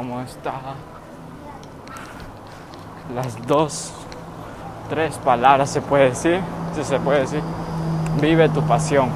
gusta 0.00 0.52
las 3.14 3.46
dos, 3.46 3.92
tres 4.88 5.16
palabras, 5.18 5.70
se 5.70 5.80
puede 5.80 6.10
decir, 6.10 6.40
si 6.74 6.84
se 6.84 6.98
puede 6.98 7.20
decir. 7.20 7.42
Vive 8.20 8.48
tu 8.48 8.62
pasión. 8.62 9.10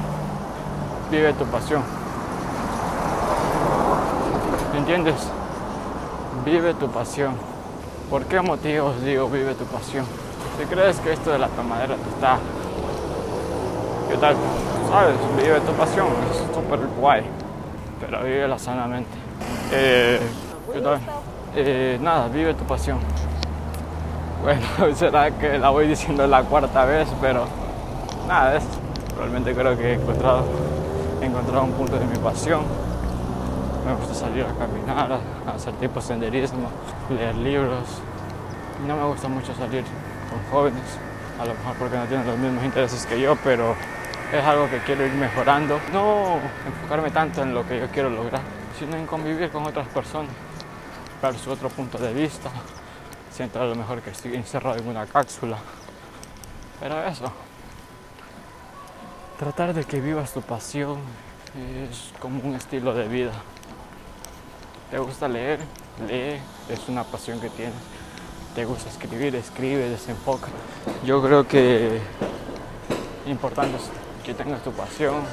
Vive 1.09 1.33
tu 1.33 1.45
pasión. 1.45 1.81
¿Entiendes? 4.75 5.15
Vive 6.45 6.73
tu 6.73 6.87
pasión. 6.89 7.33
¿Por 8.09 8.25
qué 8.25 8.41
motivos 8.41 9.01
digo 9.03 9.27
vive 9.29 9.53
tu 9.55 9.65
pasión? 9.65 10.05
Si 10.57 10.65
crees 10.65 10.97
que 10.99 11.13
esto 11.13 11.31
de 11.31 11.39
la 11.39 11.47
tomadera 11.47 11.95
te 11.95 12.09
está... 12.09 12.37
¿Qué 14.09 14.17
tal? 14.17 14.35
¿Sabes? 14.89 15.15
Vive 15.37 15.59
tu 15.61 15.71
pasión. 15.73 16.07
Es 16.31 16.55
súper 16.55 16.79
guay. 16.99 17.23
Pero 17.99 18.23
vívela 18.23 18.57
sanamente. 18.57 19.17
Eh, 19.71 20.19
¿Qué 20.71 20.81
tal? 20.81 20.99
Eh, 21.55 21.97
nada, 22.01 22.27
vive 22.27 22.53
tu 22.53 22.65
pasión. 22.65 22.99
Bueno, 24.43 24.61
será 24.95 25.31
que 25.31 25.57
la 25.57 25.69
voy 25.69 25.87
diciendo 25.87 26.27
la 26.27 26.43
cuarta 26.43 26.83
vez, 26.83 27.07
pero 27.21 27.45
nada 28.27 28.57
esto. 28.57 28.77
Realmente 29.17 29.55
creo 29.55 29.77
que 29.77 29.91
he 29.91 29.93
encontrado, 29.93 30.43
encontrado 31.21 31.63
un 31.63 31.71
punto 31.71 31.97
de 31.97 32.05
mi 32.05 32.17
pasión. 32.17 32.61
Me 33.85 33.95
gusta 33.95 34.13
salir 34.13 34.43
a 34.43 34.53
caminar, 34.53 35.19
hacer 35.55 35.73
tipo 35.75 36.01
senderismo, 36.01 36.69
leer 37.09 37.35
libros. 37.35 38.01
No 38.85 38.97
me 38.97 39.05
gusta 39.05 39.29
mucho 39.29 39.53
salir 39.55 39.85
con 40.29 40.51
jóvenes, 40.51 40.83
a 41.39 41.45
lo 41.45 41.53
mejor 41.53 41.75
porque 41.79 41.97
no 41.97 42.03
tienen 42.05 42.27
los 42.27 42.37
mismos 42.37 42.65
intereses 42.65 43.05
que 43.05 43.19
yo, 43.21 43.37
pero 43.43 43.73
es 44.33 44.43
algo 44.43 44.69
que 44.69 44.79
quiero 44.79 45.05
ir 45.05 45.13
mejorando. 45.13 45.79
No 45.93 46.39
enfocarme 46.67 47.09
tanto 47.11 47.41
en 47.41 47.53
lo 47.53 47.65
que 47.65 47.79
yo 47.79 47.87
quiero 47.87 48.09
lograr, 48.09 48.41
sino 48.77 48.97
en 48.97 49.05
convivir 49.05 49.49
con 49.49 49.65
otras 49.65 49.87
personas, 49.87 50.31
ver 51.21 51.37
su 51.37 51.51
otro 51.51 51.69
punto 51.69 51.97
de 51.97 52.13
vista. 52.13 52.49
Siento 53.31 53.61
a 53.61 53.65
lo 53.65 53.75
mejor 53.75 54.01
que 54.01 54.11
estoy 54.11 54.35
encerrado 54.35 54.77
en 54.77 54.87
una 54.87 55.05
cápsula. 55.05 55.57
Pero 56.79 57.03
eso, 57.03 57.31
tratar 59.39 59.73
de 59.73 59.83
que 59.83 59.99
vivas 59.99 60.33
tu 60.33 60.41
pasión 60.41 60.99
es 61.89 62.13
como 62.19 62.41
un 62.41 62.55
estilo 62.55 62.93
de 62.93 63.07
vida. 63.07 63.33
¿Te 64.91 64.99
gusta 64.99 65.27
leer? 65.27 65.59
Lee, 66.07 66.39
es 66.69 66.87
una 66.87 67.03
pasión 67.03 67.39
que 67.39 67.49
tienes. 67.49 67.75
¿Te 68.55 68.65
gusta 68.65 68.89
escribir? 68.89 69.35
Escribe, 69.35 69.89
desenfoca. 69.89 70.47
Yo 71.03 71.21
creo 71.21 71.47
que 71.47 71.99
importante 73.25 73.77
es 73.77 73.83
que 74.23 74.33
tengas 74.33 74.63
tu 74.63 74.71
pasión, 74.71 75.23